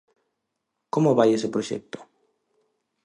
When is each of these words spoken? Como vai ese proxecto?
Como 0.93 1.17
vai 1.19 1.29
ese 1.33 1.51
proxecto? 1.55 1.99